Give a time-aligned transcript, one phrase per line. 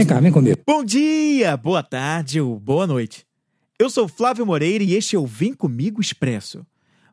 [0.00, 0.58] Vem cá, vem comigo.
[0.66, 3.26] Bom dia, boa tarde ou boa noite.
[3.78, 6.64] Eu sou Flávio Moreira e este é o Vem Comigo Expresso.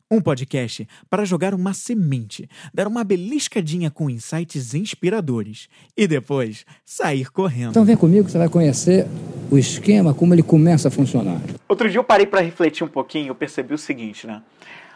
[0.10, 7.30] Um podcast para jogar uma semente, dar uma beliscadinha com insights inspiradores e depois sair
[7.30, 7.72] correndo.
[7.72, 9.06] Então vem comigo que você vai conhecer
[9.52, 11.42] o esquema, como ele começa a funcionar.
[11.68, 14.42] Outro dia eu parei para refletir um pouquinho e eu percebi o seguinte, né?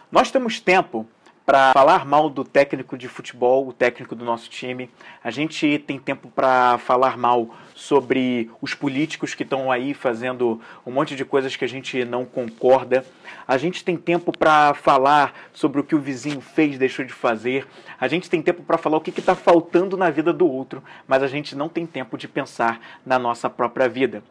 [0.09, 1.05] Nós temos tempo
[1.52, 4.89] para falar mal do técnico de futebol, o técnico do nosso time.
[5.21, 10.91] A gente tem tempo para falar mal sobre os políticos que estão aí fazendo um
[10.93, 13.04] monte de coisas que a gente não concorda.
[13.46, 17.68] A gente tem tempo para falar sobre o que o vizinho fez, deixou de fazer.
[17.99, 21.21] A gente tem tempo para falar o que está faltando na vida do outro, mas
[21.21, 24.24] a gente não tem tempo de pensar na nossa própria vida.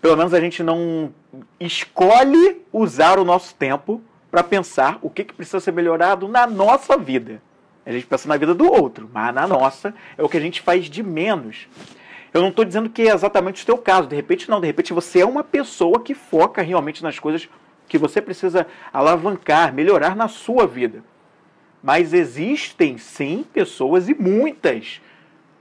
[0.00, 1.12] Pelo menos a gente não
[1.58, 4.00] escolhe usar o nosso tempo
[4.36, 7.40] para pensar o que, que precisa ser melhorado na nossa vida.
[7.86, 10.60] A gente pensa na vida do outro, mas na nossa é o que a gente
[10.60, 11.66] faz de menos.
[12.34, 14.92] Eu não estou dizendo que é exatamente o seu caso, de repente não, de repente
[14.92, 17.48] você é uma pessoa que foca realmente nas coisas
[17.88, 21.02] que você precisa alavancar, melhorar na sua vida.
[21.82, 25.00] Mas existem sim pessoas e muitas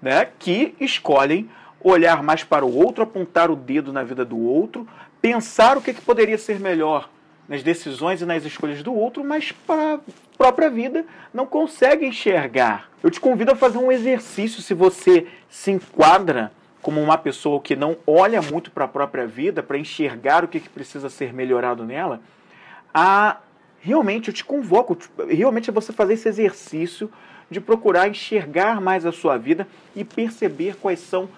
[0.02, 4.85] né, que escolhem olhar mais para o outro, apontar o dedo na vida do outro,
[5.22, 7.09] pensar o que, que poderia ser melhor
[7.47, 9.99] nas decisões e nas escolhas do outro, mas para a
[10.38, 12.89] própria vida não consegue enxergar.
[13.03, 16.51] Eu te convido a fazer um exercício se você se enquadra
[16.81, 20.59] como uma pessoa que não olha muito para a própria vida, para enxergar o que,
[20.59, 22.21] que precisa ser melhorado nela,
[22.93, 23.38] a
[23.79, 27.11] realmente eu te convoco, realmente é você fazer esse exercício
[27.49, 31.29] de procurar enxergar mais a sua vida e perceber quais são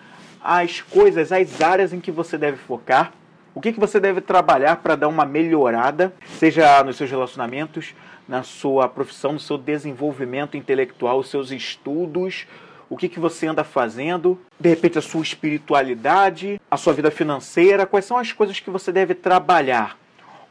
[0.41, 3.11] as coisas, as áreas em que você deve focar
[3.57, 7.95] o que, que você deve trabalhar para dar uma melhorada, seja nos seus relacionamentos,
[8.27, 12.45] na sua profissão, no seu desenvolvimento intelectual, os seus estudos,
[12.87, 17.87] o que, que você anda fazendo, de repente a sua espiritualidade, a sua vida financeira,
[17.87, 19.97] quais são as coisas que você deve trabalhar.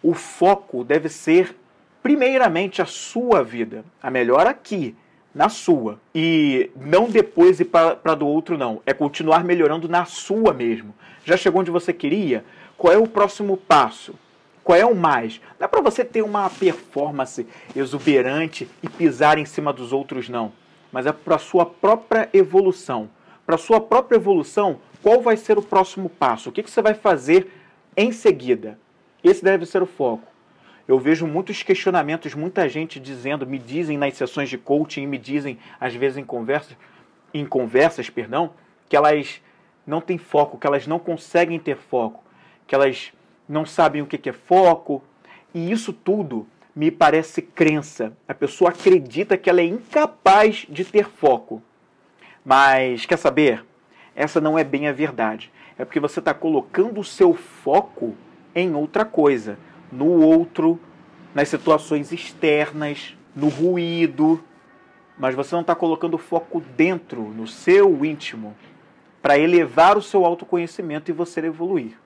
[0.02, 1.54] O foco deve ser,
[2.02, 4.96] primeiramente, a sua vida, a melhor aqui,
[5.32, 6.00] na sua.
[6.12, 8.82] E não depois ir para do outro, não.
[8.84, 10.92] É continuar melhorando na sua mesmo.
[11.24, 12.44] Já chegou onde você queria?
[12.76, 14.14] Qual é o próximo passo?
[14.62, 15.40] Qual é o mais?
[15.58, 20.52] Não é para você ter uma performance exuberante e pisar em cima dos outros, não.
[20.92, 23.08] Mas é para sua própria evolução.
[23.46, 26.50] Para sua própria evolução, qual vai ser o próximo passo?
[26.50, 27.50] O que, que você vai fazer
[27.96, 28.78] em seguida?
[29.24, 30.26] Esse deve ser o foco.
[30.86, 35.58] Eu vejo muitos questionamentos, muita gente dizendo, me dizem nas sessões de coaching, me dizem
[35.80, 36.76] às vezes em conversas,
[37.32, 38.50] em conversas, perdão,
[38.88, 39.40] que elas
[39.86, 42.25] não têm foco, que elas não conseguem ter foco
[42.66, 43.12] que elas
[43.48, 45.02] não sabem o que é foco.
[45.54, 48.12] E isso tudo me parece crença.
[48.28, 51.62] A pessoa acredita que ela é incapaz de ter foco.
[52.44, 53.64] Mas quer saber?
[54.14, 55.50] Essa não é bem a verdade.
[55.78, 58.14] É porque você está colocando o seu foco
[58.54, 59.58] em outra coisa,
[59.92, 60.80] no outro,
[61.34, 64.42] nas situações externas, no ruído.
[65.18, 68.54] Mas você não está colocando foco dentro, no seu íntimo,
[69.20, 71.98] para elevar o seu autoconhecimento e você evoluir.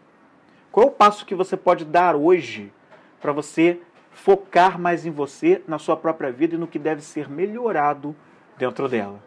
[0.72, 2.72] Qual é o passo que você pode dar hoje
[3.20, 3.80] para você
[4.12, 8.14] focar mais em você, na sua própria vida e no que deve ser melhorado
[8.58, 9.22] dentro dela?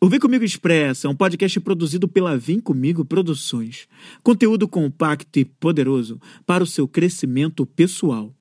[0.00, 3.86] O Vem Comigo Expressa é um podcast produzido pela Vem Comigo Produções.
[4.20, 8.34] Conteúdo compacto e poderoso para o seu crescimento pessoal.